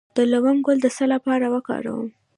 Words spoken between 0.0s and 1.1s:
د لونګ ګل د څه